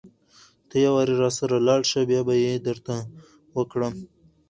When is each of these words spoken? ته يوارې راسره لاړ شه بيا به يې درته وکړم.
ته 0.67 0.75
يوارې 0.85 1.13
راسره 1.21 1.57
لاړ 1.67 1.81
شه 1.91 2.01
بيا 2.09 2.21
به 2.27 2.33
يې 2.43 2.53
درته 2.67 2.95
وکړم. 3.57 3.93